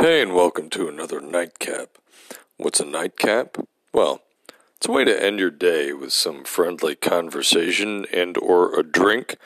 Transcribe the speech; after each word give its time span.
Hey, 0.00 0.22
and 0.22 0.34
welcome 0.34 0.70
to 0.70 0.88
another 0.88 1.20
nightcap. 1.20 1.98
What's 2.56 2.80
a 2.80 2.86
nightcap? 2.86 3.58
Well, 3.92 4.22
it's 4.78 4.88
a 4.88 4.92
way 4.92 5.04
to 5.04 5.22
end 5.22 5.38
your 5.38 5.50
day 5.50 5.92
with 5.92 6.14
some 6.14 6.42
friendly 6.44 6.94
conversation 6.94 8.06
and 8.10 8.38
or 8.38 8.74
a 8.80 8.82
drink. 8.82 9.36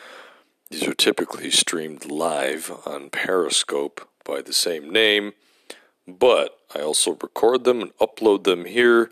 These 0.71 0.87
are 0.87 0.95
typically 0.95 1.51
streamed 1.51 2.09
live 2.09 2.71
on 2.87 3.11
Periscope 3.11 4.09
by 4.25 4.43
the 4.43 4.53
same 4.53 4.91
name, 4.91 5.33
but 6.07 6.57
I 6.73 6.83
also 6.83 7.19
record 7.21 7.65
them 7.65 7.81
and 7.81 7.97
upload 7.97 8.45
them 8.45 8.65
here 8.65 9.11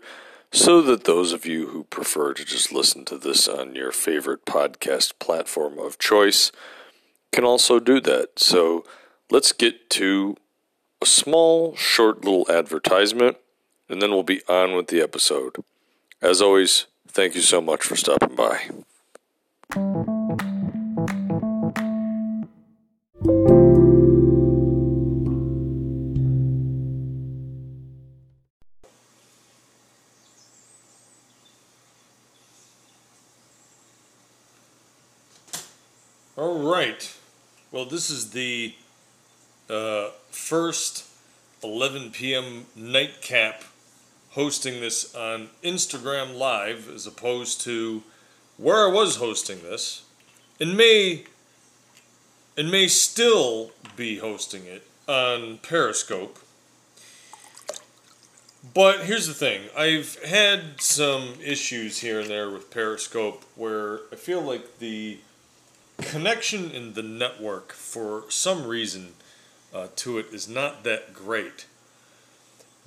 so 0.53 0.81
that 0.83 1.03
those 1.03 1.33
of 1.33 1.45
you 1.45 1.67
who 1.67 1.83
prefer 1.83 2.33
to 2.35 2.45
just 2.45 2.71
listen 2.71 3.03
to 3.03 3.17
this 3.17 3.49
on 3.49 3.75
your 3.75 3.91
favorite 3.91 4.45
podcast 4.45 5.19
platform 5.19 5.77
of 5.77 5.99
choice 5.99 6.53
can 7.33 7.43
also 7.43 7.81
do 7.81 7.99
that. 7.99 8.39
So 8.39 8.85
let's 9.29 9.51
get 9.51 9.89
to 9.89 10.37
a 11.03 11.05
small, 11.05 11.75
short 11.75 12.23
little 12.23 12.49
advertisement, 12.49 13.35
and 13.89 14.01
then 14.01 14.11
we'll 14.11 14.23
be 14.23 14.41
on 14.47 14.73
with 14.73 14.87
the 14.87 15.01
episode. 15.01 15.57
As 16.21 16.41
always, 16.41 16.85
thank 17.09 17.35
you 17.35 17.41
so 17.41 17.59
much 17.59 17.83
for 17.83 17.97
stopping 17.97 18.37
by. 18.37 18.69
All 36.37 36.59
right. 36.63 37.13
Well, 37.73 37.83
this 37.83 38.09
is 38.09 38.31
the 38.31 38.73
uh, 39.69 40.09
first 40.29 41.05
11 41.63 42.11
p.m. 42.11 42.65
nightcap 42.75 43.63
hosting 44.31 44.81
this 44.81 45.13
on 45.15 45.49
Instagram 45.63 46.37
Live 46.37 46.89
as 46.89 47.05
opposed 47.05 47.61
to 47.61 48.03
where 48.57 48.87
I 48.87 48.91
was 48.91 49.17
hosting 49.17 49.61
this 49.61 50.03
and 50.59 50.75
may 50.75 51.25
and 52.57 52.69
may 52.69 52.87
still 52.87 53.71
be 53.95 54.19
hosting 54.19 54.65
it 54.65 54.87
on 55.07 55.57
Periscope. 55.59 56.39
But 58.73 59.01
here's 59.01 59.27
the 59.27 59.33
thing 59.33 59.63
I've 59.77 60.21
had 60.23 60.81
some 60.81 61.35
issues 61.43 61.99
here 61.99 62.19
and 62.19 62.29
there 62.29 62.49
with 62.49 62.71
Periscope 62.71 63.43
where 63.55 64.01
I 64.11 64.15
feel 64.15 64.41
like 64.41 64.79
the 64.79 65.19
connection 65.97 66.71
in 66.71 66.93
the 66.93 67.03
network 67.03 67.73
for 67.73 68.23
some 68.29 68.65
reason 68.65 69.13
uh, 69.73 69.87
to 69.97 70.17
it 70.17 70.27
is 70.31 70.47
not 70.47 70.83
that 70.83 71.13
great. 71.13 71.65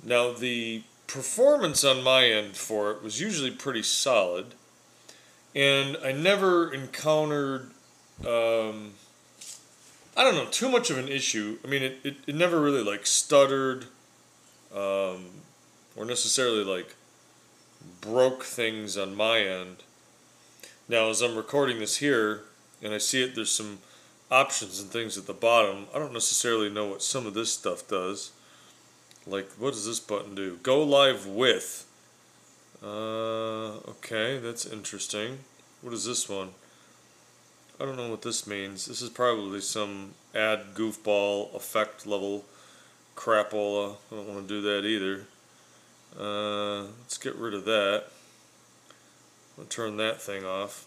Now, 0.03 0.31
the 0.31 0.83
performance 1.07 1.83
on 1.83 2.03
my 2.03 2.25
end 2.25 2.55
for 2.55 2.91
it 2.91 3.01
was 3.03 3.19
usually 3.19 3.51
pretty 3.51 3.83
solid, 3.83 4.53
and 5.55 5.97
I 6.03 6.11
never 6.11 6.73
encountered, 6.73 7.71
um, 8.25 8.93
I 10.15 10.23
don't 10.23 10.35
know, 10.35 10.47
too 10.49 10.69
much 10.69 10.89
of 10.89 10.97
an 10.97 11.07
issue. 11.07 11.57
I 11.63 11.67
mean, 11.67 11.83
it, 11.83 11.97
it, 12.03 12.15
it 12.27 12.35
never 12.35 12.61
really 12.61 12.83
like 12.83 13.05
stuttered 13.05 13.85
um, 14.73 15.25
or 15.95 16.05
necessarily 16.05 16.63
like 16.63 16.95
broke 18.01 18.43
things 18.43 18.97
on 18.97 19.15
my 19.15 19.39
end. 19.39 19.77
Now, 20.87 21.09
as 21.09 21.21
I'm 21.21 21.35
recording 21.35 21.79
this 21.79 21.97
here, 21.97 22.43
and 22.81 22.93
I 22.93 22.97
see 22.97 23.23
it, 23.23 23.35
there's 23.35 23.51
some 23.51 23.79
options 24.29 24.79
and 24.79 24.89
things 24.89 25.17
at 25.17 25.27
the 25.27 25.33
bottom. 25.33 25.87
I 25.93 25.99
don't 25.99 26.13
necessarily 26.13 26.69
know 26.69 26.87
what 26.87 27.01
some 27.01 27.25
of 27.25 27.33
this 27.33 27.51
stuff 27.51 27.87
does. 27.87 28.31
Like, 29.25 29.49
what 29.53 29.73
does 29.73 29.85
this 29.85 29.99
button 29.99 30.35
do? 30.35 30.57
Go 30.63 30.83
live 30.83 31.25
with. 31.25 31.85
Uh, 32.83 33.77
okay, 33.89 34.39
that's 34.39 34.65
interesting. 34.65 35.39
What 35.81 35.93
is 35.93 36.05
this 36.05 36.29
one? 36.29 36.49
I 37.79 37.85
don't 37.85 37.97
know 37.97 38.09
what 38.09 38.21
this 38.21 38.47
means. 38.47 38.85
This 38.85 39.01
is 39.01 39.09
probably 39.09 39.61
some 39.61 40.13
add 40.33 40.73
goofball 40.73 41.53
effect 41.55 42.07
level 42.07 42.45
crapola. 43.15 43.97
I 44.11 44.15
don't 44.15 44.27
want 44.27 44.47
to 44.47 44.53
do 44.53 44.61
that 44.61 44.85
either. 44.85 45.25
Uh, 46.19 46.87
let's 47.01 47.17
get 47.17 47.35
rid 47.35 47.53
of 47.53 47.65
that. 47.65 48.05
I'll 49.59 49.65
turn 49.65 49.97
that 49.97 50.21
thing 50.21 50.45
off. 50.45 50.85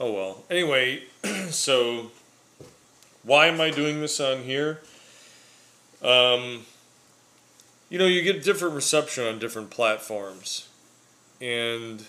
Oh 0.00 0.12
well. 0.12 0.44
Anyway, 0.48 1.02
so 1.50 2.10
why 3.24 3.46
am 3.46 3.60
I 3.60 3.70
doing 3.70 4.00
this 4.00 4.20
on 4.20 4.42
here? 4.42 4.80
Um, 6.02 6.66
you 7.88 7.98
know, 7.98 8.06
you 8.06 8.22
get 8.22 8.44
different 8.44 8.74
reception 8.74 9.26
on 9.26 9.40
different 9.40 9.70
platforms, 9.70 10.68
and 11.40 12.04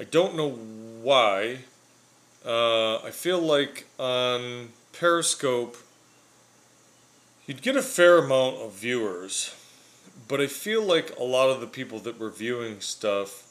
I 0.00 0.04
don't 0.04 0.34
know 0.34 0.50
why. 0.50 1.58
Uh, 2.44 2.98
I 2.98 3.10
feel 3.10 3.38
like 3.38 3.86
on 3.98 4.70
Periscope, 4.92 5.76
you'd 7.46 7.60
get 7.60 7.76
a 7.76 7.82
fair 7.82 8.18
amount 8.18 8.56
of 8.56 8.72
viewers, 8.72 9.54
but 10.26 10.40
I 10.40 10.46
feel 10.46 10.82
like 10.82 11.14
a 11.18 11.24
lot 11.24 11.50
of 11.50 11.60
the 11.60 11.66
people 11.66 11.98
that 12.00 12.18
were 12.18 12.30
viewing 12.30 12.80
stuff. 12.80 13.44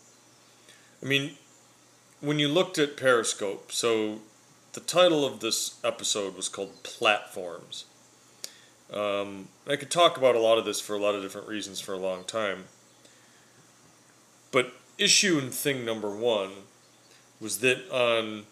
I 1.04 1.06
mean, 1.06 1.36
when 2.22 2.40
you 2.40 2.48
looked 2.48 2.78
at 2.78 2.98
Periscope, 2.98 3.72
so 3.72 4.20
the 4.74 4.80
title 4.80 5.26
of 5.26 5.40
this 5.40 5.80
episode 5.84 6.36
was 6.36 6.50
called 6.50 6.84
Platforms. 6.84 7.86
Um, 8.92 9.50
I 9.68 9.76
could 9.76 9.92
talk 9.92 10.18
about 10.18 10.36
a 10.36 10.40
lot 10.40 10.58
of 10.58 10.66
this 10.66 10.80
for 10.80 10.96
a 10.96 11.00
lot 11.00 11.16
of 11.16 11.22
different 11.22 11.48
reasons 11.48 11.80
for 11.80 11.94
a 11.94 11.98
long 11.98 12.24
time. 12.24 12.66
But 14.52 14.74
issue 14.98 15.38
and 15.38 15.54
thing 15.54 15.86
number 15.86 16.10
one 16.10 16.52
was 17.40 17.60
that 17.60 17.90
on 17.92 18.46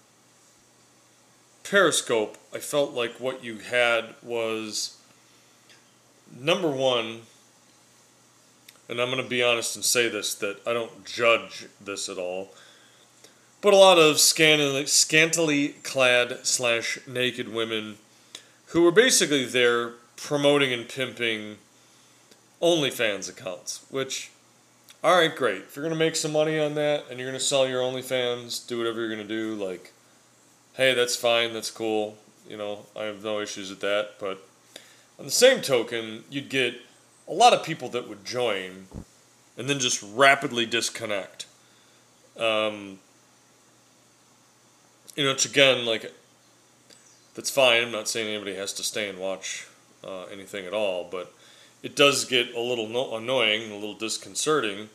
Periscope, 1.64 2.38
I 2.54 2.60
felt 2.60 2.94
like 2.94 3.20
what 3.20 3.44
you 3.44 3.58
had 3.58 4.14
was 4.22 4.98
number 6.38 6.70
one, 6.70 7.22
and 8.88 9.02
I'm 9.02 9.10
going 9.10 9.24
to 9.24 9.30
be 9.30 9.42
honest 9.42 9.76
and 9.76 9.84
say 9.84 10.08
this 10.08 10.36
that 10.36 10.58
I 10.68 10.74
don't 10.74 11.06
judge 11.06 11.68
this 11.82 12.10
at 12.10 12.18
all 12.18 12.54
but 13.66 13.74
a 13.74 13.78
lot 13.78 13.98
of 13.98 14.20
scantily, 14.20 14.86
scantily 14.86 15.70
clad 15.82 16.38
slash 16.46 17.00
naked 17.08 17.52
women 17.52 17.98
who 18.68 18.84
were 18.84 18.92
basically 18.92 19.44
there 19.44 19.94
promoting 20.18 20.72
and 20.72 20.88
pimping 20.88 21.58
OnlyFans 22.62 23.28
accounts, 23.28 23.84
which, 23.90 24.30
all 25.04 25.18
right, 25.18 25.36
great. 25.36 25.64
If 25.64 25.76
you're 25.76 25.82
going 25.82 25.98
to 25.98 26.06
make 26.06 26.16
some 26.16 26.32
money 26.32 26.60
on 26.60 26.76
that 26.76 27.06
and 27.10 27.18
you're 27.18 27.28
going 27.28 27.40
to 27.40 27.44
sell 27.44 27.68
your 27.68 27.82
OnlyFans, 27.82 28.68
do 28.68 28.78
whatever 28.78 29.00
you're 29.00 29.16
going 29.16 29.28
to 29.28 29.34
do, 29.36 29.56
like, 29.56 29.92
hey, 30.76 30.94
that's 30.94 31.16
fine, 31.16 31.52
that's 31.52 31.72
cool. 31.72 32.20
You 32.48 32.58
know, 32.58 32.86
I 32.96 33.06
have 33.06 33.24
no 33.24 33.40
issues 33.40 33.72
with 33.72 33.80
that. 33.80 34.20
But 34.20 34.48
on 35.18 35.26
the 35.26 35.32
same 35.32 35.62
token, 35.62 36.24
you'd 36.30 36.50
get 36.50 36.76
a 37.28 37.34
lot 37.34 37.52
of 37.52 37.64
people 37.64 37.90
that 37.90 38.08
would 38.08 38.26
join 38.26 38.86
and 39.58 39.68
then 39.68 39.80
just 39.80 40.04
rapidly 40.04 40.68
disconnect. 40.68 41.48
Um, 42.38 43.00
you 45.16 45.24
know, 45.24 45.32
it's 45.32 45.46
again 45.46 45.86
like 45.86 46.12
that's 47.36 47.50
fine. 47.50 47.84
I'm 47.84 47.92
not 47.92 48.08
saying 48.08 48.28
anybody 48.28 48.56
has 48.56 48.74
to 48.74 48.84
stay 48.84 49.10
and 49.10 49.20
watch 49.20 49.68
uh, 50.04 50.26
anything 50.26 50.66
at 50.66 50.74
all, 50.74 51.08
but 51.10 51.34
it 51.84 51.96
does 51.96 52.26
get 52.26 52.54
a 52.54 52.60
little 52.60 52.88
no- 52.88 53.16
annoying, 53.16 53.72
a 53.72 53.76
little 53.76 53.94
disconcerting 53.94 54.90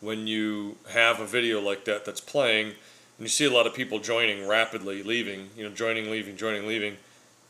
when 0.00 0.26
you 0.26 0.76
have 0.90 1.20
a 1.20 1.26
video 1.26 1.60
like 1.60 1.84
that 1.84 2.04
that's 2.04 2.20
playing 2.20 2.74
and 3.18 3.26
you 3.26 3.28
see 3.28 3.44
a 3.44 3.50
lot 3.52 3.66
of 3.66 3.74
people 3.74 4.00
joining 4.00 4.48
rapidly, 4.48 5.02
leaving, 5.02 5.50
you 5.56 5.62
know, 5.62 5.70
joining, 5.70 6.10
leaving, 6.10 6.36
joining, 6.36 6.66
leaving. 6.66 6.96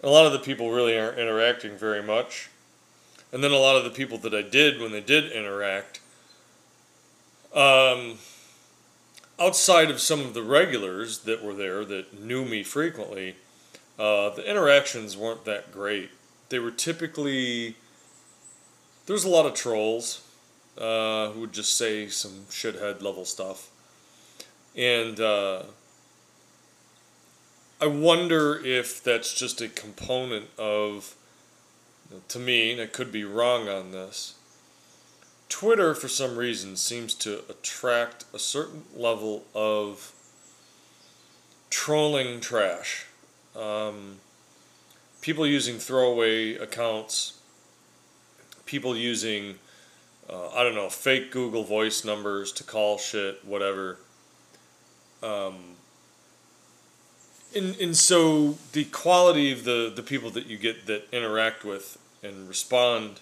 A 0.03 0.09
lot 0.09 0.27
of 0.27 0.33
the 0.33 0.39
people 0.39 0.71
really 0.71 0.99
aren't 0.99 1.19
interacting 1.19 1.79
very 1.79 2.03
much. 2.03 2.51
And 3.33 3.43
then 3.43 3.53
a 3.53 3.57
lot 3.57 3.77
of 3.77 3.85
the 3.85 3.91
people 3.91 4.19
that 4.19 4.35
I 4.35 4.43
did 4.43 4.81
when 4.81 4.93
they 4.93 5.01
did 5.01 5.33
interact, 5.33 6.01
um, 7.55 8.19
outside 9.43 9.91
of 9.91 10.01
some 10.01 10.21
of 10.21 10.35
the 10.35 10.43
regulars 10.43 11.21
that 11.21 11.43
were 11.43 11.55
there 11.55 11.85
that 11.85 12.21
knew 12.21 12.45
me 12.45 12.63
frequently, 12.63 13.35
uh, 13.99 14.31
the 14.31 14.49
interactions 14.49 15.17
weren't 15.17 15.45
that 15.45 15.73
great. 15.73 16.11
They 16.49 16.61
were 16.61 16.71
typically 16.71 17.77
there's 19.07 19.25
a 19.25 19.29
lot 19.29 19.47
of 19.47 19.55
trolls 19.55 20.23
uh, 20.79 21.31
who 21.31 21.41
would 21.41 21.53
just 21.53 21.77
say 21.77 22.09
some 22.09 22.47
shithead 22.51 23.03
level 23.03 23.25
stuff, 23.25 23.69
and 24.77 25.19
uh, 25.19 25.65
I 27.81 27.87
wonder 27.87 28.65
if 28.65 29.03
that's 29.03 29.35
just 29.35 29.61
a 29.61 29.69
component 29.69 30.47
of. 30.59 31.17
To 32.29 32.39
me, 32.39 32.81
I 32.81 32.85
could 32.85 33.11
be 33.11 33.25
wrong 33.25 33.71
on 33.71 33.91
this 33.93 34.35
Twitter, 35.53 35.95
for 35.95 36.09
some 36.09 36.37
reason, 36.37 36.77
seems 36.77 37.13
to 37.13 37.43
attract 37.51 38.25
a 38.33 38.39
certain 38.39 38.85
level 38.97 39.45
of 39.55 40.13
trolling 41.69 42.41
trash. 42.41 43.05
Um, 43.55 44.17
people 45.21 45.47
using 45.47 45.79
throwaway 45.79 46.55
accounts 46.55 47.35
people 48.73 48.97
using, 48.97 49.57
uh, 50.31 50.49
I 50.49 50.63
don't 50.63 50.75
know, 50.75 50.89
fake 50.89 51.31
Google 51.31 51.63
Voice 51.63 52.07
numbers 52.07 52.51
to 52.53 52.65
call 52.65 52.97
shit, 52.97 53.45
whatever. 53.45 53.99
Um, 55.23 55.77
and, 57.55 57.77
and 57.77 57.95
so 57.95 58.57
the 58.73 58.85
quality 58.85 59.53
of 59.53 59.65
the, 59.65 59.93
the 59.95 60.03
people 60.03 60.31
that 60.31 60.47
you 60.47 60.57
get 60.57 60.87
that 60.87 61.07
interact 61.13 61.63
with 61.63 61.99
and 62.23 62.49
respond 62.49 63.21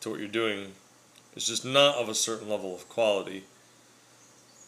to 0.00 0.10
what 0.10 0.18
you're 0.18 0.26
doing 0.26 0.72
is 1.34 1.46
just 1.46 1.64
not 1.64 1.96
of 1.96 2.08
a 2.08 2.14
certain 2.14 2.48
level 2.48 2.74
of 2.74 2.88
quality. 2.88 3.44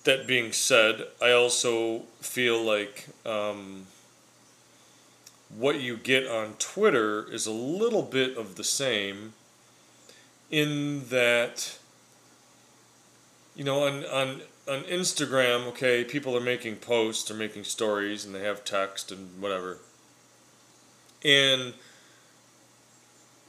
That 0.05 0.27
being 0.27 0.53
said, 0.53 1.07
I 1.21 1.33
also 1.33 2.03
feel 2.21 2.63
like 2.63 3.09
um, 3.25 3.87
what 5.49 5.81
you 5.81 5.97
get 5.97 6.27
on 6.27 6.55
Twitter 6.59 7.31
is 7.33 7.47
a 7.47 7.53
little 7.53 8.03
bit 8.03 8.37
of 8.37 8.57
the 8.57 8.65
same 8.65 9.33
in 10.49 11.09
that 11.09 11.77
you 13.57 13.65
know 13.65 13.85
on 13.85 14.05
on 14.05 14.43
on 14.69 14.83
Instagram, 14.85 15.67
okay, 15.69 16.05
people 16.05 16.37
are 16.37 16.41
making 16.41 16.77
posts 16.77 17.31
or 17.31 17.35
making 17.35 17.65
stories 17.65 18.25
and 18.25 18.35
they 18.35 18.43
have 18.43 18.65
text 18.65 19.13
and 19.13 19.41
whatever. 19.41 19.79
And 21.25 21.75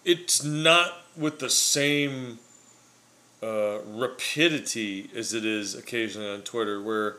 it's 0.05 0.43
not 0.43 1.01
with 1.15 1.39
the 1.39 1.49
same 1.49 2.39
uh, 3.41 3.79
rapidity 3.85 5.09
as 5.15 5.33
it 5.33 5.45
is 5.45 5.75
occasionally 5.75 6.29
on 6.29 6.41
Twitter, 6.41 6.81
where 6.81 7.17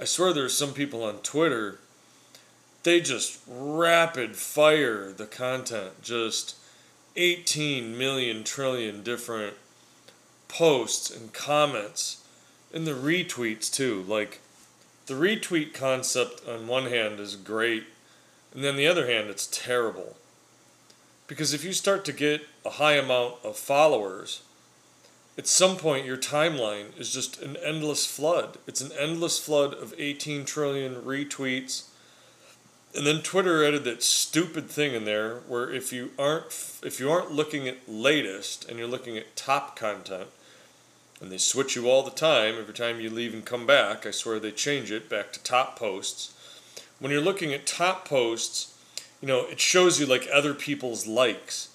I 0.00 0.04
swear 0.04 0.32
there's 0.32 0.56
some 0.56 0.72
people 0.72 1.02
on 1.02 1.18
Twitter, 1.18 1.78
they 2.84 3.00
just 3.00 3.40
rapid 3.48 4.36
fire 4.36 5.12
the 5.12 5.26
content, 5.26 6.02
just 6.02 6.56
18 7.16 7.98
million 7.98 8.44
trillion 8.44 9.02
different 9.02 9.54
posts 10.46 11.10
and 11.10 11.32
comments 11.32 12.22
and 12.72 12.86
the 12.86 12.92
retweets 12.92 13.72
too. 13.72 14.04
Like 14.06 14.40
the 15.06 15.14
retweet 15.14 15.74
concept 15.74 16.46
on 16.46 16.68
one 16.68 16.86
hand 16.86 17.18
is 17.18 17.34
great, 17.36 17.84
and 18.54 18.62
then 18.62 18.76
the 18.76 18.86
other 18.86 19.06
hand 19.06 19.28
it's 19.28 19.46
terrible. 19.46 20.16
Because 21.26 21.52
if 21.52 21.64
you 21.64 21.72
start 21.72 22.04
to 22.06 22.12
get 22.12 22.46
a 22.64 22.70
high 22.70 22.94
amount 22.94 23.34
of 23.44 23.56
followers, 23.56 24.42
at 25.38 25.46
some 25.46 25.76
point 25.76 26.04
your 26.04 26.16
timeline 26.16 26.98
is 26.98 27.12
just 27.12 27.40
an 27.40 27.56
endless 27.64 28.04
flood. 28.04 28.58
It's 28.66 28.80
an 28.80 28.90
endless 28.98 29.38
flood 29.38 29.72
of 29.72 29.94
18 29.96 30.44
trillion 30.44 30.96
retweets. 30.96 31.84
And 32.94 33.06
then 33.06 33.22
Twitter 33.22 33.64
added 33.64 33.84
that 33.84 34.02
stupid 34.02 34.68
thing 34.68 34.94
in 34.94 35.04
there 35.04 35.36
where 35.46 35.70
if 35.70 35.92
you 35.92 36.10
aren't 36.18 36.46
if 36.82 36.98
you 36.98 37.10
aren't 37.10 37.30
looking 37.30 37.68
at 37.68 37.88
latest 37.88 38.68
and 38.68 38.78
you're 38.78 38.88
looking 38.88 39.16
at 39.16 39.36
top 39.36 39.76
content, 39.76 40.28
and 41.20 41.30
they 41.30 41.38
switch 41.38 41.76
you 41.76 41.88
all 41.88 42.02
the 42.02 42.10
time. 42.10 42.56
Every 42.58 42.74
time 42.74 43.00
you 43.00 43.10
leave 43.10 43.34
and 43.34 43.44
come 43.44 43.66
back, 43.66 44.06
I 44.06 44.10
swear 44.10 44.38
they 44.38 44.50
change 44.50 44.90
it 44.90 45.08
back 45.08 45.32
to 45.32 45.42
top 45.42 45.78
posts. 45.78 46.34
When 46.98 47.12
you're 47.12 47.20
looking 47.20 47.52
at 47.52 47.66
top 47.66 48.08
posts, 48.08 48.74
you 49.20 49.28
know, 49.28 49.46
it 49.46 49.60
shows 49.60 50.00
you 50.00 50.06
like 50.06 50.28
other 50.32 50.54
people's 50.54 51.06
likes. 51.06 51.68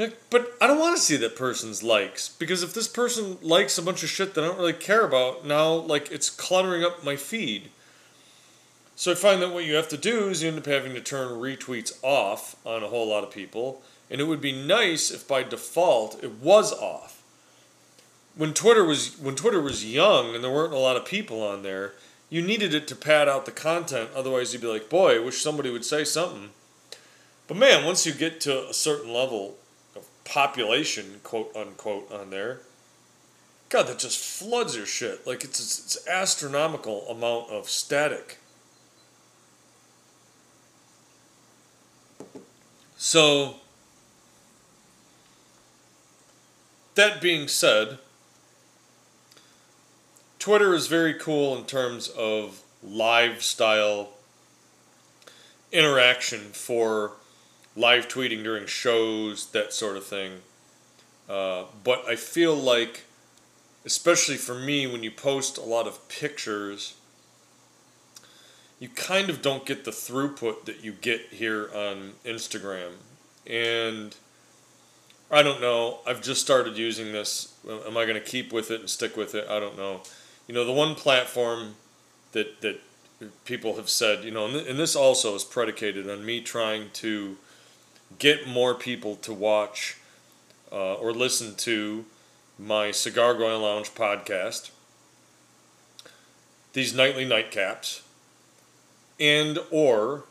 Like, 0.00 0.16
but 0.30 0.54
I 0.60 0.66
don't 0.66 0.78
want 0.78 0.96
to 0.96 1.02
see 1.02 1.16
that 1.16 1.36
person's 1.36 1.82
likes 1.82 2.28
because 2.28 2.62
if 2.62 2.72
this 2.72 2.88
person 2.88 3.38
likes 3.42 3.76
a 3.76 3.82
bunch 3.82 4.02
of 4.02 4.08
shit 4.08 4.34
that 4.34 4.44
I 4.44 4.48
don't 4.48 4.58
really 4.58 4.72
care 4.72 5.04
about, 5.04 5.46
now 5.46 5.72
like 5.72 6.10
it's 6.10 6.30
cluttering 6.30 6.84
up 6.84 7.04
my 7.04 7.16
feed. 7.16 7.70
So 8.96 9.12
I 9.12 9.14
find 9.14 9.40
that 9.42 9.52
what 9.52 9.64
you 9.64 9.74
have 9.74 9.88
to 9.88 9.96
do 9.96 10.28
is 10.28 10.42
you 10.42 10.48
end 10.48 10.58
up 10.58 10.66
having 10.66 10.94
to 10.94 11.00
turn 11.00 11.28
retweets 11.28 11.92
off 12.02 12.56
on 12.66 12.82
a 12.82 12.88
whole 12.88 13.08
lot 13.08 13.24
of 13.24 13.30
people, 13.30 13.82
and 14.10 14.20
it 14.20 14.24
would 14.24 14.40
be 14.40 14.52
nice 14.52 15.10
if 15.10 15.26
by 15.26 15.42
default 15.42 16.22
it 16.22 16.32
was 16.32 16.72
off 16.72 17.20
when 18.36 18.54
Twitter 18.54 18.84
was 18.84 19.18
when 19.18 19.34
Twitter 19.34 19.60
was 19.60 19.84
young 19.84 20.34
and 20.34 20.42
there 20.42 20.50
weren't 20.50 20.72
a 20.72 20.78
lot 20.78 20.96
of 20.96 21.04
people 21.04 21.42
on 21.42 21.62
there, 21.62 21.92
you 22.28 22.40
needed 22.40 22.72
it 22.74 22.88
to 22.88 22.96
pad 22.96 23.28
out 23.28 23.44
the 23.44 23.52
content. 23.52 24.10
Otherwise, 24.14 24.52
you'd 24.52 24.62
be 24.62 24.68
like, 24.68 24.88
"Boy, 24.88 25.16
I 25.16 25.18
wish 25.18 25.42
somebody 25.42 25.70
would 25.70 25.84
say 25.84 26.04
something." 26.04 26.50
But 27.46 27.56
man, 27.56 27.84
once 27.84 28.06
you 28.06 28.12
get 28.12 28.40
to 28.42 28.68
a 28.68 28.74
certain 28.74 29.12
level 29.12 29.58
population, 30.30 31.20
quote 31.24 31.54
unquote, 31.56 32.10
on 32.12 32.30
there, 32.30 32.60
God, 33.68 33.88
that 33.88 33.98
just 33.98 34.18
floods 34.18 34.76
your 34.76 34.86
shit. 34.86 35.26
Like 35.26 35.44
it's 35.44 35.60
it's 35.60 36.08
astronomical 36.08 37.06
amount 37.08 37.50
of 37.50 37.68
static. 37.68 38.38
So 42.96 43.56
that 46.94 47.20
being 47.20 47.48
said, 47.48 47.98
Twitter 50.38 50.74
is 50.74 50.86
very 50.86 51.14
cool 51.14 51.56
in 51.56 51.64
terms 51.64 52.08
of 52.08 52.62
lifestyle 52.82 54.10
interaction 55.72 56.40
for 56.52 57.12
live 57.80 58.08
tweeting 58.08 58.44
during 58.44 58.66
shows, 58.66 59.46
that 59.46 59.72
sort 59.72 59.96
of 59.96 60.04
thing. 60.04 60.40
Uh, 61.28 61.64
but 61.84 62.04
I 62.06 62.16
feel 62.16 62.54
like, 62.54 63.04
especially 63.84 64.36
for 64.36 64.54
me, 64.54 64.86
when 64.86 65.02
you 65.02 65.10
post 65.10 65.58
a 65.58 65.62
lot 65.62 65.86
of 65.86 66.08
pictures, 66.08 66.94
you 68.78 68.88
kind 68.88 69.30
of 69.30 69.42
don't 69.42 69.66
get 69.66 69.84
the 69.84 69.90
throughput 69.90 70.64
that 70.64 70.82
you 70.82 70.92
get 70.92 71.20
here 71.30 71.70
on 71.74 72.12
Instagram. 72.24 72.92
And 73.46 74.14
I 75.30 75.42
don't 75.42 75.60
know. 75.60 75.98
I've 76.06 76.22
just 76.22 76.40
started 76.40 76.76
using 76.76 77.12
this. 77.12 77.54
Am 77.68 77.96
I 77.96 78.04
going 78.04 78.14
to 78.14 78.20
keep 78.20 78.52
with 78.52 78.70
it 78.70 78.80
and 78.80 78.90
stick 78.90 79.16
with 79.16 79.34
it? 79.34 79.46
I 79.48 79.60
don't 79.60 79.76
know 79.76 80.00
you 80.50 80.54
know, 80.54 80.64
the 80.64 80.72
one 80.72 80.96
platform 80.96 81.76
that 82.32 82.60
that 82.60 82.80
people 83.44 83.76
have 83.76 83.88
said, 83.88 84.24
you 84.24 84.32
know, 84.32 84.46
and, 84.46 84.54
th- 84.54 84.68
and 84.68 84.80
this 84.80 84.96
also 84.96 85.36
is 85.36 85.44
predicated 85.44 86.10
on 86.10 86.26
me 86.26 86.40
trying 86.40 86.90
to 86.94 87.36
get 88.18 88.46
more 88.46 88.74
people 88.74 89.16
to 89.16 89.32
watch 89.32 89.96
uh, 90.72 90.94
or 90.94 91.12
listen 91.12 91.54
to 91.56 92.04
my 92.58 92.90
Cigar 92.90 93.34
Going 93.34 93.62
Lounge 93.62 93.94
podcast, 93.94 94.70
these 96.72 96.94
nightly 96.94 97.26
nightcaps, 97.26 98.02
and 99.18 99.58
or 99.70 100.24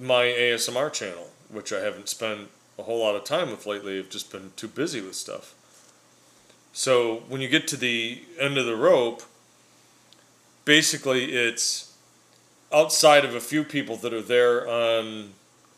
my 0.00 0.24
ASMR 0.24 0.92
channel, 0.92 1.30
which 1.48 1.72
I 1.72 1.80
haven't 1.80 2.08
spent 2.08 2.48
a 2.78 2.82
whole 2.82 3.00
lot 3.00 3.16
of 3.16 3.24
time 3.24 3.50
with 3.50 3.66
lately. 3.66 3.98
I've 3.98 4.10
just 4.10 4.30
been 4.30 4.52
too 4.56 4.68
busy 4.68 5.00
with 5.00 5.14
stuff. 5.14 5.54
So 6.72 7.22
when 7.28 7.40
you 7.40 7.48
get 7.48 7.68
to 7.68 7.76
the 7.76 8.22
end 8.38 8.56
of 8.56 8.66
the 8.66 8.76
rope, 8.76 9.22
basically 10.64 11.32
it's 11.32 11.92
outside 12.72 13.24
of 13.24 13.34
a 13.34 13.40
few 13.40 13.64
people 13.64 13.96
that 13.96 14.12
are 14.14 14.22
there 14.22 14.68
on 14.68 15.32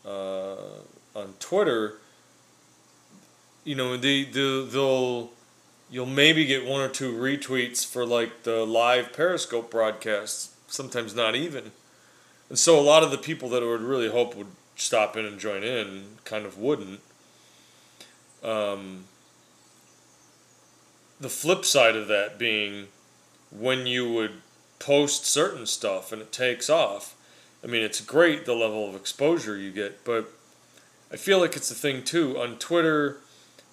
uh, 0.06 0.56
on 1.14 1.34
Twitter. 1.38 1.94
You 3.64 3.74
know, 3.74 3.96
they, 3.96 4.24
they 4.24 4.64
they'll 4.64 5.30
you'll 5.90 6.06
maybe 6.06 6.44
get 6.44 6.66
one 6.66 6.80
or 6.80 6.88
two 6.88 7.12
retweets 7.12 7.86
for 7.86 8.04
like 8.04 8.42
the 8.42 8.64
live 8.64 9.12
Periscope 9.12 9.70
broadcasts. 9.70 10.54
Sometimes 10.66 11.14
not 11.14 11.34
even. 11.36 11.72
And 12.48 12.58
so 12.58 12.78
a 12.78 12.82
lot 12.82 13.02
of 13.02 13.10
the 13.10 13.18
people 13.18 13.48
that 13.50 13.62
I 13.62 13.66
would 13.66 13.80
really 13.80 14.10
hope 14.10 14.34
would 14.34 14.48
stop 14.76 15.16
in 15.16 15.24
and 15.24 15.38
join 15.38 15.62
in 15.62 16.16
kind 16.24 16.44
of 16.44 16.58
wouldn't. 16.58 17.00
Um, 18.42 19.04
the 21.20 21.28
flip 21.28 21.64
side 21.64 21.96
of 21.96 22.08
that 22.08 22.38
being 22.38 22.88
when 23.50 23.86
you 23.86 24.12
would 24.12 24.32
post 24.78 25.24
certain 25.24 25.66
stuff 25.66 26.12
and 26.12 26.20
it 26.20 26.32
takes 26.32 26.68
off. 26.68 27.14
I 27.62 27.66
mean, 27.66 27.82
it's 27.82 28.00
great 28.00 28.44
the 28.44 28.54
level 28.54 28.88
of 28.88 28.94
exposure 28.94 29.56
you 29.56 29.70
get, 29.70 30.04
but 30.04 30.30
I 31.14 31.16
feel 31.16 31.38
like 31.38 31.54
it's 31.54 31.70
a 31.70 31.76
thing 31.76 32.02
too. 32.02 32.36
On 32.40 32.56
Twitter, 32.56 33.18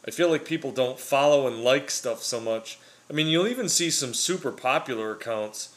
I 0.08 0.12
feel 0.12 0.30
like 0.30 0.46
people 0.46 0.72
don't 0.72 1.00
follow 1.00 1.48
and 1.48 1.64
like 1.64 1.90
stuff 1.90 2.22
so 2.22 2.40
much. 2.40 2.78
I 3.10 3.14
mean, 3.14 3.26
you'll 3.26 3.48
even 3.48 3.68
see 3.68 3.90
some 3.90 4.14
super 4.14 4.52
popular 4.52 5.12
accounts 5.12 5.76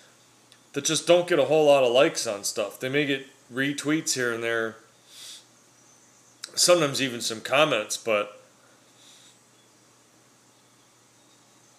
that 0.74 0.84
just 0.84 1.06
don't 1.06 1.26
get 1.26 1.38
a 1.38 1.46
whole 1.46 1.64
lot 1.64 1.82
of 1.82 1.90
likes 1.90 2.26
on 2.26 2.44
stuff. 2.44 2.78
They 2.78 2.90
may 2.90 3.06
get 3.06 3.26
retweets 3.50 4.12
here 4.12 4.30
and 4.30 4.42
there, 4.42 4.76
sometimes 6.54 7.00
even 7.00 7.22
some 7.22 7.40
comments, 7.40 7.96
but 7.96 8.42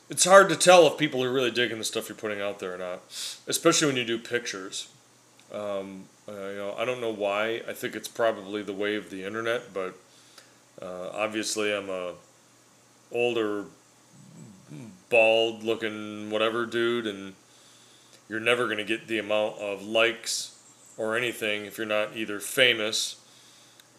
it's 0.09 0.25
hard 0.25 0.49
to 0.49 0.55
tell 0.55 0.87
if 0.87 0.97
people 0.97 1.23
are 1.23 1.31
really 1.31 1.51
digging 1.51 1.77
the 1.77 1.83
stuff 1.83 2.09
you're 2.09 2.17
putting 2.17 2.41
out 2.41 2.57
there 2.57 2.73
or 2.73 2.79
not, 2.79 3.03
especially 3.45 3.85
when 3.85 3.97
you 3.97 4.03
do 4.03 4.17
pictures. 4.17 4.87
Um, 5.53 6.05
uh, 6.27 6.31
you 6.31 6.57
know, 6.57 6.75
I 6.77 6.85
don't 6.85 7.01
know 7.01 7.13
why. 7.13 7.61
I 7.67 7.73
think 7.73 7.95
it's 7.95 8.07
probably 8.07 8.61
the 8.61 8.73
way 8.73 8.95
of 8.95 9.09
the 9.09 9.23
internet, 9.23 9.73
but 9.73 9.95
uh, 10.81 11.09
obviously 11.13 11.73
I'm 11.73 11.89
a 11.89 12.13
older, 13.11 13.65
bald 15.09 15.63
looking 15.63 16.29
whatever 16.29 16.65
dude, 16.65 17.05
and 17.05 17.33
you're 18.27 18.39
never 18.39 18.65
going 18.65 18.77
to 18.77 18.83
get 18.83 19.07
the 19.07 19.19
amount 19.19 19.57
of 19.59 19.83
likes 19.83 20.57
or 20.97 21.15
anything 21.15 21.65
if 21.65 21.77
you're 21.77 21.85
not 21.85 22.15
either 22.15 22.39
famous, 22.39 23.17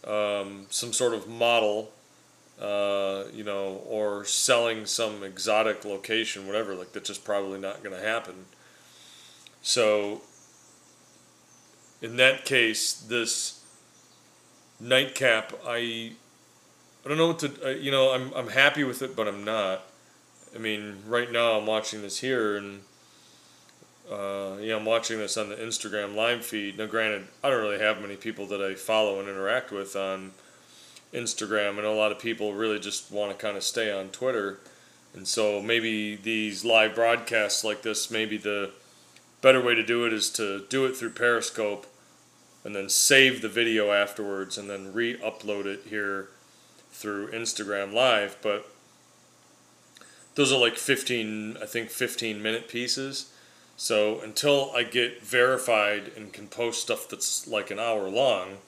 um, 0.05 0.67
some 0.71 0.93
sort 0.93 1.15
of 1.15 1.29
model, 1.29 1.93
uh, 2.61 3.25
you 3.33 3.45
know, 3.45 3.83
or 3.87 4.25
selling 4.25 4.87
some 4.87 5.23
exotic 5.23 5.85
location, 5.85 6.47
whatever. 6.47 6.75
Like 6.75 6.93
that's 6.93 7.09
just 7.09 7.25
probably 7.25 7.61
not 7.61 7.83
going 7.83 7.95
to 7.95 8.03
happen. 8.03 8.47
So, 9.63 10.23
in 12.03 12.17
that 12.17 12.45
case, 12.45 12.95
this 12.95 13.65
nightcap, 14.81 15.53
I, 15.67 16.13
I 17.05 17.09
don't 17.09 17.19
know 17.19 17.29
what 17.29 17.39
to, 17.41 17.79
you 17.81 17.91
know, 17.91 18.11
I'm 18.11 18.33
I'm 18.35 18.49
happy 18.49 18.85
with 18.85 19.03
it, 19.03 19.17
but 19.17 19.29
I'm 19.29 19.45
not. 19.45 19.83
I 20.55 20.59
mean, 20.59 20.97
right 21.07 21.31
now 21.31 21.59
I'm 21.59 21.67
watching 21.67 22.03
this 22.03 22.21
here 22.21 22.57
and 22.57 22.81
uh, 24.11 24.57
yeah, 24.61 24.77
I'm 24.77 24.85
watching 24.85 25.19
this 25.19 25.37
on 25.37 25.49
the 25.49 25.57
Instagram 25.57 26.15
live 26.15 26.45
feed. 26.45 26.79
Now, 26.79 26.87
granted, 26.87 27.27
I 27.43 27.51
don't 27.51 27.61
really 27.61 27.81
have 27.81 28.01
many 28.01 28.17
people 28.17 28.47
that 28.47 28.63
I 28.63 28.75
follow 28.75 29.19
and 29.19 29.29
interact 29.29 29.73
with 29.73 29.97
on 29.97 30.33
Instagram. 31.13 31.71
and 31.71 31.87
a 31.87 31.91
lot 31.91 32.13
of 32.13 32.19
people 32.19 32.55
really 32.55 32.79
just 32.79 33.11
want 33.11 33.33
to 33.33 33.37
kind 33.37 33.57
of 33.57 33.63
stay 33.65 33.93
on 33.93 34.09
Twitter. 34.11 34.61
And 35.15 35.27
so 35.27 35.61
maybe 35.61 36.15
these 36.15 36.65
live 36.65 36.95
broadcasts 36.95 37.65
like 37.65 37.83
this, 37.83 38.11
maybe 38.11 38.37
the 38.37 38.71
better 39.41 39.63
way 39.63 39.75
to 39.75 39.85
do 39.85 40.05
it 40.05 40.13
is 40.13 40.31
to 40.31 40.65
do 40.69 40.85
it 40.87 40.97
through 40.97 41.11
Periscope 41.11 41.87
and 42.65 42.75
then 42.75 42.89
save 42.89 43.43
the 43.43 43.49
video 43.49 43.93
afterwards 43.93 44.59
and 44.59 44.69
then 44.69 44.93
re 44.93 45.17
upload 45.19 45.67
it 45.67 45.83
here 45.89 46.29
through 46.91 47.31
Instagram 47.31 47.93
Live. 47.93 48.37
But 48.43 48.67
those 50.35 50.53
are 50.53 50.59
like 50.59 50.77
15, 50.77 51.59
I 51.63 51.67
think 51.67 51.91
15 51.91 52.43
minute 52.43 52.69
pieces. 52.69 53.33
So 53.77 54.21
until 54.21 54.73
I 54.75 54.83
get 54.83 55.23
verified 55.23 56.11
and 56.17 56.33
can 56.33 56.49
post 56.49 56.83
stuff 56.83 57.09
that's 57.09 57.47
like 57.47 57.71
an 57.71 57.79
hour 57.79 58.09
long, 58.09 58.59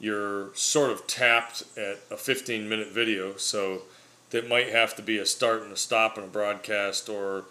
you're 0.00 0.54
sort 0.54 0.90
of 0.90 1.06
tapped 1.06 1.62
at 1.76 1.98
a 2.10 2.16
15 2.16 2.68
minute 2.68 2.88
video. 2.88 3.36
So 3.36 3.82
that 4.30 4.48
might 4.48 4.70
have 4.70 4.96
to 4.96 5.02
be 5.02 5.18
a 5.18 5.26
start 5.26 5.62
and 5.62 5.72
a 5.72 5.76
stop 5.76 6.16
in 6.16 6.24
a 6.24 6.28
broadcast, 6.28 7.08
or 7.08 7.44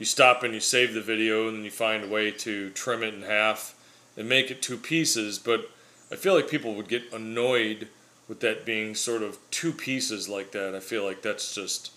you 0.00 0.04
stop 0.04 0.42
and 0.42 0.52
you 0.52 0.58
save 0.58 0.94
the 0.94 1.00
video 1.00 1.46
and 1.46 1.58
then 1.58 1.64
you 1.64 1.70
find 1.70 2.02
a 2.02 2.08
way 2.08 2.32
to 2.32 2.70
trim 2.70 3.04
it 3.04 3.14
in 3.14 3.22
half 3.22 3.76
and 4.16 4.28
make 4.28 4.50
it 4.50 4.60
two 4.60 4.76
pieces. 4.76 5.38
But 5.38 5.70
I 6.10 6.16
feel 6.16 6.34
like 6.34 6.50
people 6.50 6.74
would 6.74 6.88
get 6.88 7.12
annoyed 7.12 7.86
with 8.26 8.40
that 8.40 8.66
being 8.66 8.96
sort 8.96 9.22
of 9.22 9.38
two 9.52 9.70
pieces 9.72 10.28
like 10.28 10.50
that. 10.50 10.74
I 10.74 10.80
feel 10.80 11.04
like 11.04 11.22
that's 11.22 11.54
just 11.54 11.92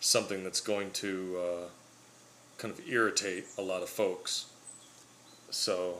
something 0.00 0.44
that's 0.44 0.60
going 0.60 0.90
to. 0.90 1.38
Uh, 1.38 1.68
kind 2.58 2.72
of 2.72 2.86
irritate 2.88 3.44
a 3.58 3.62
lot 3.62 3.82
of 3.82 3.88
folks. 3.88 4.46
So 5.50 5.98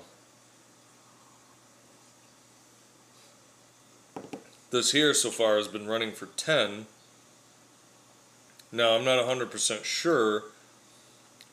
this 4.71 4.93
here 4.93 5.13
so 5.15 5.31
far 5.31 5.57
has 5.57 5.69
been 5.69 5.87
running 5.87 6.13
for 6.13 6.27
10. 6.27 6.87
Now 8.73 8.97
I'm 8.97 9.05
not 9.05 9.25
100% 9.25 9.85
sure 9.85 10.45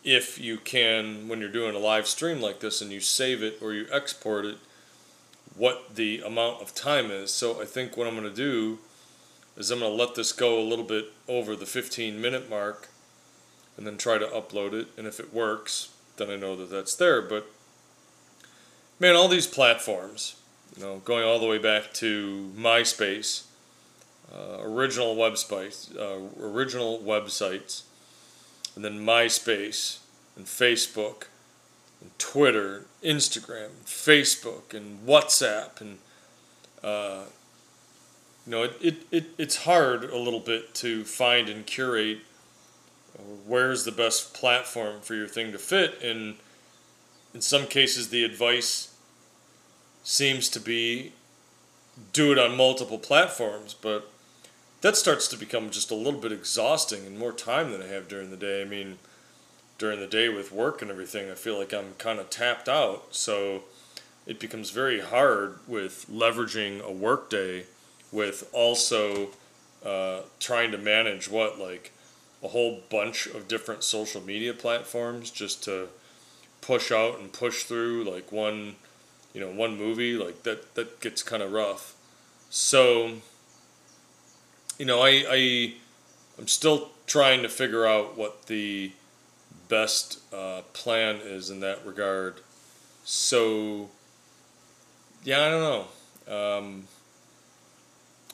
if 0.04 0.40
you 0.40 0.58
can, 0.58 1.28
when 1.28 1.40
you're 1.40 1.50
doing 1.50 1.76
a 1.76 1.80
live 1.80 2.08
stream 2.08 2.42
like 2.42 2.60
this 2.60 2.82
and 2.82 2.92
you 2.92 3.00
save 3.00 3.42
it 3.42 3.60
or 3.62 3.74
you 3.74 3.88
export 3.92 4.46
it, 4.46 4.58
what 5.56 5.96
the 5.96 6.22
amount 6.22 6.62
of 6.62 6.76
time 6.76 7.12
is. 7.12 7.32
So 7.32 7.62
I 7.62 7.66
think 7.66 7.96
what 7.96 8.08
I'm 8.08 8.16
going 8.16 8.30
to 8.30 8.36
do 8.36 8.80
is 9.56 9.72
I'm 9.72 9.80
going 9.80 9.96
to 9.96 10.04
let 10.04 10.16
this 10.16 10.32
go 10.32 10.60
a 10.60 10.64
little 10.64 10.86
bit 10.86 11.14
over 11.28 11.56
the 11.56 11.66
15 11.66 12.20
minute 12.20 12.50
mark 12.50 12.90
and 13.78 13.88
then 13.88 13.98
try 13.98 14.18
to 14.18 14.26
upload 14.26 14.74
it. 14.74 14.88
And 14.98 15.08
if 15.08 15.20
it 15.20 15.34
works, 15.34 15.90
then 16.18 16.30
I 16.30 16.36
know 16.36 16.56
that 16.56 16.70
that's 16.70 16.96
there. 16.96 17.22
But 17.22 17.48
man, 19.00 19.16
all 19.16 19.28
these 19.28 19.48
platforms, 19.48 20.36
you 20.76 20.84
know, 20.84 20.98
going 21.00 21.24
all 21.24 21.40
the 21.40 21.48
way 21.48 21.60
back 21.60 21.94
to 21.96 22.52
MySpace, 22.58 23.44
uh, 24.34 24.58
original 24.62 25.16
websites, 25.16 25.96
uh, 25.96 26.44
original 26.44 27.00
websites, 27.00 27.84
and 28.76 28.84
then 28.84 29.06
MySpace 29.06 30.00
and 30.36 30.46
Facebook 30.46 31.26
and 32.02 32.12
Twitter, 32.18 32.86
Instagram, 33.04 33.70
Facebook 33.86 34.74
and 34.74 35.06
WhatsApp 35.08 35.82
and 35.82 35.98
uh, 36.84 37.24
you 38.46 38.52
know, 38.52 38.64
it, 38.64 38.78
it, 38.82 38.96
it, 39.12 39.26
it's 39.38 39.64
hard 39.64 40.04
a 40.04 40.18
little 40.18 40.42
bit 40.42 40.74
to 40.76 41.06
find 41.06 41.48
and 41.48 41.66
curate 41.66 42.20
where's 43.46 43.86
the 43.86 43.92
best 43.92 44.34
platform 44.34 45.02
for 45.02 45.16
your 45.16 45.28
thing 45.28 45.52
to 45.52 45.60
fit 45.60 46.02
and 46.02 46.36
in 47.34 47.42
some 47.42 47.68
cases 47.68 48.10
the 48.10 48.24
advice 48.24 48.96
seems 50.04 50.50
to 50.50 50.60
be 50.60 51.14
do 52.12 52.32
it 52.32 52.40
on 52.40 52.58
multiple 52.58 52.98
platforms 52.98 53.74
but 53.74 54.12
that 54.84 54.98
starts 54.98 55.30
to 55.30 55.38
become 55.38 55.70
just 55.70 55.92
a 55.92 55.96
little 55.96 56.20
bit 56.20 56.34
exhausting 56.34 57.06
and 57.06 57.18
more 57.18 57.32
time 57.32 57.72
than 57.72 57.82
I 57.82 57.88
have 57.88 58.10
during 58.10 58.30
the 58.32 58.38
day. 58.38 58.62
I 58.62 58.66
mean, 58.66 59.00
during 59.78 60.02
the 60.02 60.08
day 60.08 60.28
with 60.28 60.52
work 60.52 60.82
and 60.82 60.92
everything, 60.92 61.32
I 61.32 61.36
feel 61.36 61.58
like 61.58 61.74
I'm 61.74 61.94
kind 61.98 62.20
of 62.20 62.30
tapped 62.30 62.68
out. 62.68 63.16
So 63.16 63.64
it 64.28 64.42
becomes 64.42 64.72
very 64.72 65.00
hard 65.00 65.60
with 65.70 66.06
leveraging 66.12 66.82
a 66.82 66.92
work 66.92 67.30
day 67.30 67.64
with 68.12 68.50
also 68.52 69.30
uh, 69.86 70.24
trying 70.42 70.72
to 70.72 70.78
manage 70.78 71.30
what 71.30 71.58
like 71.58 71.94
a 72.44 72.50
whole 72.50 72.82
bunch 72.90 73.26
of 73.28 73.48
different 73.48 73.86
social 73.86 74.20
media 74.20 74.54
platforms 74.54 75.32
just 75.32 75.64
to 75.64 75.88
push 76.60 76.92
out 76.92 77.20
and 77.20 77.32
push 77.32 77.64
through 77.64 78.04
like 78.04 78.34
one 78.34 78.76
you 79.34 79.40
know 79.40 79.50
one 79.50 79.78
movie 79.78 80.14
like 80.16 80.44
that 80.44 80.76
that 80.76 81.02
gets 81.02 81.24
kind 81.24 81.44
of 81.44 81.52
rough 81.52 81.96
so 82.50 83.16
you 84.78 84.86
know 84.86 85.02
i 85.02 85.26
i 85.30 85.74
i'm 86.40 86.48
still 86.48 86.90
trying 87.06 87.42
to 87.42 87.50
figure 87.50 87.86
out 87.86 88.18
what 88.18 88.48
the 88.48 88.92
best 89.70 90.20
uh, 90.34 90.62
plan 90.74 91.18
is 91.24 91.50
in 91.50 91.60
that 91.60 91.84
regard 91.86 92.36
so 93.04 93.90
yeah 95.24 95.46
i 95.46 95.50
don't 95.50 95.62
know 95.62 95.88
um, 96.26 96.84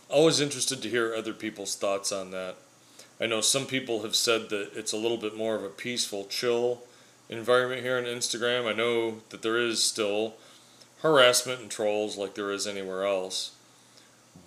always 0.10 0.40
interested 0.40 0.82
to 0.82 0.90
hear 0.90 1.16
other 1.16 1.34
people's 1.34 1.76
thoughts 1.76 2.12
on 2.12 2.32
that 2.32 2.56
I 3.22 3.26
know 3.26 3.42
some 3.42 3.66
people 3.66 4.04
have 4.04 4.16
said 4.16 4.50
that 4.50 4.72
it's 4.76 4.94
a 4.94 4.98
little 4.98 5.18
bit 5.18 5.36
more 5.36 5.56
of 5.56 5.64
a 5.64 5.70
peaceful, 5.70 6.26
chill 6.26 6.84
environment 7.28 7.82
here 7.82 7.98
on 7.98 8.06
Instagram. 8.06 8.66
I 8.66 8.74
know 8.74 9.16
that 9.30 9.42
there 9.42 9.58
is 9.58 9.84
still 9.84 10.36
harassment 11.02 11.60
and 11.60 11.70
trolls 11.70 12.18
like 12.18 12.36
there 12.36 12.52
is 12.52 12.66
anywhere 12.66 13.06
else. 13.06 13.52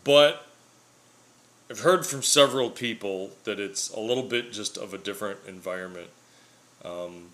But 0.04 0.46
I've 1.73 1.81
heard 1.81 2.05
from 2.05 2.21
several 2.21 2.69
people 2.69 3.31
that 3.45 3.59
it's 3.59 3.88
a 3.95 3.99
little 3.99 4.25
bit 4.25 4.52
just 4.52 4.76
of 4.76 4.93
a 4.93 4.99
different 4.99 5.38
environment. 5.49 6.09
Um, 6.85 7.31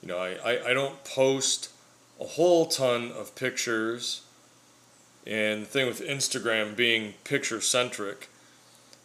you 0.00 0.06
know, 0.06 0.16
I, 0.16 0.34
I, 0.44 0.68
I 0.68 0.74
don't 0.74 1.02
post 1.02 1.70
a 2.20 2.24
whole 2.24 2.66
ton 2.66 3.10
of 3.10 3.34
pictures. 3.34 4.22
And 5.26 5.62
the 5.62 5.66
thing 5.66 5.88
with 5.88 6.06
Instagram 6.06 6.76
being 6.76 7.14
picture 7.24 7.60
centric, 7.60 8.28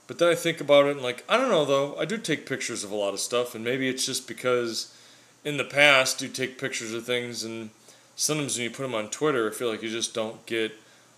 but 0.06 0.20
then 0.20 0.30
I 0.30 0.36
think 0.36 0.62
about 0.62 0.86
it 0.86 0.92
and 0.92 1.01
like, 1.01 1.24
I 1.27 1.38
don't 1.38 1.50
know 1.50 1.65
though. 1.65 1.98
I 1.98 2.06
do 2.06 2.20
take 2.20 2.46
pictures 2.46 2.84
of 2.84 2.92
a 2.92 2.96
lot 2.96 3.15
of 3.15 3.20
stuff, 3.20 3.56
and 3.56 3.63
maybe 3.63 3.89
it's 3.89 4.06
just 4.06 4.27
because 4.27 4.96
in 5.44 5.58
the 5.58 5.63
past 5.63 6.22
you 6.22 6.27
take 6.27 6.62
pictures 6.62 6.94
of 6.94 7.08
things, 7.08 7.44
and 7.44 7.72
sometimes 8.15 8.56
when 8.56 8.65
you 8.65 8.70
put 8.70 8.84
them 8.84 8.94
on 8.94 9.10
Twitter, 9.10 9.50
I 9.50 9.51
feel 9.51 9.68
like 9.68 9.82
you 9.82 9.89
just 9.89 10.13
don't 10.13 10.46
get 10.46 10.74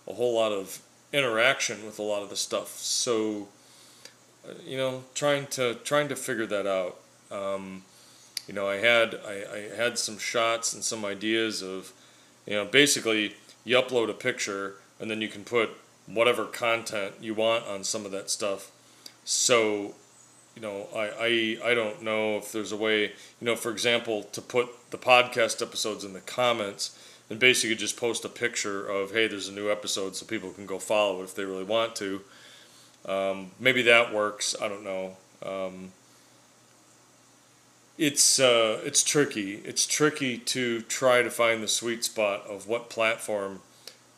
a 0.06 0.14
whole 0.14 0.34
lot 0.34 0.52
of 0.52 0.80
interaction 1.12 1.84
with 1.84 1.98
a 1.98 2.02
lot 2.02 2.22
of 2.22 2.30
the 2.30 2.36
stuff. 2.36 2.70
So, 2.78 3.48
you 4.66 4.76
know, 4.76 5.04
trying 5.14 5.46
to 5.48 5.74
trying 5.84 6.08
to 6.08 6.16
figure 6.16 6.46
that 6.46 6.66
out. 6.66 6.98
Um, 7.30 7.82
you 8.46 8.54
know, 8.54 8.68
I 8.68 8.76
had 8.76 9.14
I, 9.26 9.44
I 9.52 9.76
had 9.76 9.98
some 9.98 10.18
shots 10.18 10.72
and 10.74 10.82
some 10.82 11.04
ideas 11.04 11.62
of, 11.62 11.92
you 12.46 12.54
know, 12.54 12.64
basically 12.64 13.36
you 13.64 13.76
upload 13.76 14.08
a 14.08 14.14
picture 14.14 14.76
and 15.00 15.10
then 15.10 15.20
you 15.20 15.28
can 15.28 15.44
put 15.44 15.70
whatever 16.06 16.44
content 16.46 17.14
you 17.20 17.34
want 17.34 17.66
on 17.66 17.84
some 17.84 18.06
of 18.06 18.12
that 18.12 18.30
stuff 18.30 18.70
so, 19.30 19.94
you 20.56 20.62
know, 20.62 20.86
I, 20.96 21.58
I, 21.62 21.70
I 21.70 21.74
don't 21.74 22.02
know 22.02 22.38
if 22.38 22.50
there's 22.50 22.72
a 22.72 22.78
way, 22.78 23.02
you 23.02 23.42
know, 23.42 23.56
for 23.56 23.70
example, 23.70 24.22
to 24.22 24.40
put 24.40 24.70
the 24.90 24.96
podcast 24.96 25.60
episodes 25.60 26.02
in 26.02 26.14
the 26.14 26.20
comments 26.20 26.98
and 27.28 27.38
basically 27.38 27.76
just 27.76 27.98
post 27.98 28.24
a 28.24 28.30
picture 28.30 28.88
of, 28.88 29.12
hey, 29.12 29.28
there's 29.28 29.46
a 29.46 29.52
new 29.52 29.70
episode 29.70 30.16
so 30.16 30.24
people 30.24 30.48
can 30.48 30.64
go 30.64 30.78
follow 30.78 31.22
if 31.22 31.34
they 31.34 31.44
really 31.44 31.62
want 31.62 31.94
to. 31.96 32.22
Um, 33.06 33.52
maybe 33.58 33.82
that 33.82 34.12
works. 34.12 34.54
I 34.60 34.68
don't 34.68 34.84
know. 34.84 35.16
Um, 35.42 35.92
it's 37.96 38.38
uh, 38.38 38.80
it's 38.84 39.02
tricky. 39.02 39.56
It's 39.64 39.86
tricky 39.86 40.38
to 40.38 40.82
try 40.82 41.22
to 41.22 41.30
find 41.30 41.62
the 41.62 41.68
sweet 41.68 42.04
spot 42.04 42.44
of 42.48 42.66
what 42.68 42.90
platform 42.90 43.60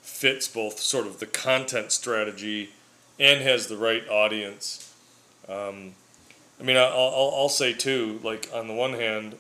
fits 0.03 0.49
both 0.49 0.79
sort 0.81 1.07
of 1.07 1.19
the 1.19 1.27
content 1.27 1.93
strategy 1.93 2.71
and 3.19 3.43
has 3.43 3.69
the 3.69 3.77
right 3.77 4.07
audience. 4.09 4.93
Um, 5.49 5.93
I 6.61 6.63
mean, 6.63 6.77
I'll, 6.77 6.93
I'll, 6.93 7.33
I'll 7.37 7.49
say 7.49 7.73
too, 7.73 8.21
like, 8.23 8.51
on 8.53 8.69
the 8.69 8.75
one 8.75 8.93
hand, 8.93 9.37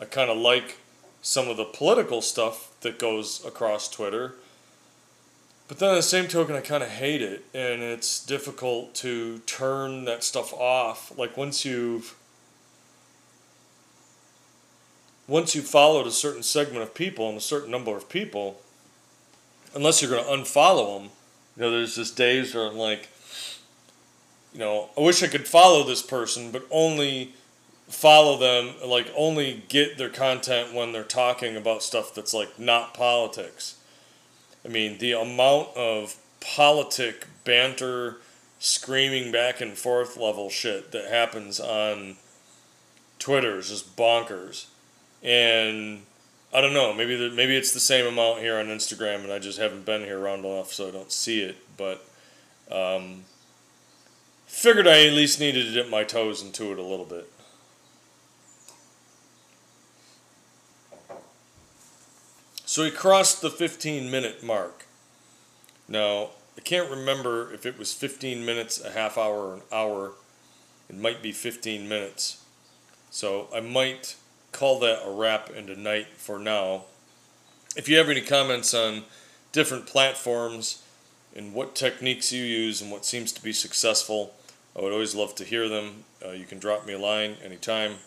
I 0.00 0.06
kind 0.06 0.30
of 0.30 0.36
like 0.36 0.78
some 1.22 1.48
of 1.48 1.56
the 1.56 1.64
political 1.64 2.20
stuff 2.20 2.70
that 2.80 2.98
goes 2.98 3.44
across 3.44 3.88
Twitter. 3.88 4.34
But 5.66 5.78
then 5.78 5.90
on 5.90 5.94
the 5.96 6.02
same 6.02 6.28
token, 6.28 6.54
I 6.54 6.60
kind 6.60 6.82
of 6.82 6.90
hate 6.90 7.22
it, 7.22 7.44
and 7.54 7.82
it's 7.82 8.24
difficult 8.24 8.94
to 8.96 9.38
turn 9.40 10.04
that 10.04 10.22
stuff 10.22 10.52
off. 10.52 11.16
Like 11.16 11.36
once 11.36 11.64
you've 11.64 12.14
once 15.26 15.54
you've 15.54 15.66
followed 15.66 16.06
a 16.06 16.10
certain 16.10 16.42
segment 16.42 16.82
of 16.82 16.94
people 16.94 17.28
and 17.28 17.38
a 17.38 17.40
certain 17.40 17.70
number 17.70 17.96
of 17.96 18.10
people, 18.10 18.60
unless 19.74 20.02
you're 20.02 20.10
going 20.10 20.22
to 20.22 20.30
unfollow 20.30 20.98
them, 20.98 21.10
you 21.56 21.62
know, 21.62 21.70
there's 21.70 21.96
this 21.96 22.10
days 22.10 22.54
where 22.54 22.66
I'm 22.66 22.76
like, 22.76 23.08
you 24.52 24.58
know, 24.60 24.90
I 24.96 25.00
wish 25.00 25.22
I 25.22 25.28
could 25.28 25.48
follow 25.48 25.82
this 25.82 26.02
person, 26.02 26.50
but 26.50 26.66
only 26.70 27.32
follow 27.88 28.36
them, 28.36 28.74
like 28.84 29.10
only 29.16 29.64
get 29.68 29.96
their 29.96 30.10
content 30.10 30.74
when 30.74 30.92
they're 30.92 31.04
talking 31.04 31.56
about 31.56 31.82
stuff 31.82 32.14
that's 32.14 32.34
like 32.34 32.58
not 32.58 32.92
politics. 32.92 33.76
I 34.64 34.68
mean, 34.68 34.98
the 34.98 35.12
amount 35.12 35.76
of 35.76 36.16
politic 36.40 37.26
banter, 37.44 38.16
screaming 38.58 39.30
back 39.30 39.60
and 39.60 39.76
forth 39.76 40.16
level 40.16 40.48
shit 40.48 40.92
that 40.92 41.10
happens 41.10 41.60
on 41.60 42.16
Twitter 43.18 43.58
is 43.58 43.68
just 43.68 43.96
bonkers. 43.96 44.66
And 45.22 46.02
I 46.52 46.60
don't 46.60 46.72
know, 46.72 46.92
maybe 46.92 47.16
the, 47.16 47.30
maybe 47.30 47.56
it's 47.56 47.72
the 47.72 47.80
same 47.80 48.06
amount 48.06 48.40
here 48.40 48.58
on 48.58 48.66
Instagram, 48.66 49.24
and 49.24 49.32
I 49.32 49.38
just 49.38 49.58
haven't 49.58 49.84
been 49.84 50.02
here 50.02 50.18
around 50.18 50.44
enough, 50.44 50.72
so 50.72 50.88
I 50.88 50.90
don't 50.90 51.12
see 51.12 51.40
it. 51.40 51.56
But 51.76 52.06
um, 52.70 53.24
figured 54.46 54.86
I 54.86 55.06
at 55.06 55.12
least 55.12 55.40
needed 55.40 55.66
to 55.66 55.72
dip 55.72 55.90
my 55.90 56.04
toes 56.04 56.42
into 56.42 56.72
it 56.72 56.78
a 56.78 56.82
little 56.82 57.04
bit. 57.04 57.30
So 62.74 62.82
he 62.82 62.90
crossed 62.90 63.40
the 63.40 63.50
15 63.50 64.10
minute 64.10 64.42
mark. 64.42 64.86
Now, 65.86 66.30
I 66.58 66.60
can't 66.60 66.90
remember 66.90 67.52
if 67.54 67.64
it 67.64 67.78
was 67.78 67.92
15 67.92 68.44
minutes, 68.44 68.84
a 68.84 68.90
half 68.90 69.16
hour, 69.16 69.50
or 69.50 69.54
an 69.54 69.62
hour. 69.70 70.14
It 70.90 70.98
might 70.98 71.22
be 71.22 71.30
15 71.30 71.88
minutes. 71.88 72.42
So 73.12 73.46
I 73.54 73.60
might 73.60 74.16
call 74.50 74.80
that 74.80 75.06
a 75.06 75.12
wrap 75.12 75.50
and 75.50 75.70
a 75.70 75.78
night 75.78 76.08
for 76.16 76.36
now. 76.36 76.86
If 77.76 77.88
you 77.88 77.96
have 77.96 78.08
any 78.08 78.20
comments 78.20 78.74
on 78.74 79.04
different 79.52 79.86
platforms 79.86 80.82
and 81.32 81.54
what 81.54 81.76
techniques 81.76 82.32
you 82.32 82.42
use 82.42 82.82
and 82.82 82.90
what 82.90 83.06
seems 83.06 83.30
to 83.34 83.40
be 83.44 83.52
successful, 83.52 84.34
I 84.76 84.82
would 84.82 84.92
always 84.92 85.14
love 85.14 85.36
to 85.36 85.44
hear 85.44 85.68
them. 85.68 86.02
Uh, 86.26 86.30
you 86.30 86.44
can 86.44 86.58
drop 86.58 86.86
me 86.86 86.94
a 86.94 86.98
line 86.98 87.36
anytime. 87.40 87.98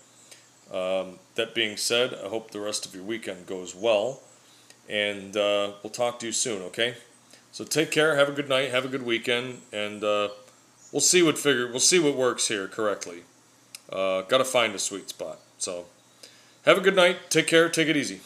Um, 0.69 1.19
that 1.35 1.55
being 1.55 1.77
said, 1.77 2.13
I 2.13 2.27
hope 2.27 2.51
the 2.51 2.59
rest 2.59 2.85
of 2.85 2.93
your 2.93 3.05
weekend 3.05 3.47
goes 3.47 3.73
well 3.73 4.23
and 4.89 5.35
uh, 5.35 5.71
we'll 5.83 5.91
talk 5.91 6.19
to 6.19 6.25
you 6.25 6.31
soon. 6.31 6.61
Okay. 6.63 6.95
So 7.51 7.63
take 7.63 7.91
care. 7.91 8.15
Have 8.15 8.29
a 8.29 8.33
good 8.33 8.49
night. 8.49 8.69
Have 8.71 8.85
a 8.85 8.87
good 8.87 9.03
weekend, 9.03 9.61
and 9.71 10.03
uh, 10.03 10.29
we'll 10.91 10.99
see 10.99 11.23
what 11.23 11.37
figure. 11.37 11.67
We'll 11.67 11.79
see 11.79 11.99
what 11.99 12.15
works 12.15 12.47
here 12.47 12.67
correctly. 12.67 13.23
Uh, 13.91 14.21
Got 14.21 14.39
to 14.39 14.45
find 14.45 14.75
a 14.75 14.79
sweet 14.79 15.09
spot. 15.09 15.39
So 15.57 15.85
have 16.65 16.77
a 16.77 16.81
good 16.81 16.95
night. 16.95 17.29
Take 17.29 17.47
care. 17.47 17.69
Take 17.69 17.87
it 17.87 17.97
easy. 17.97 18.19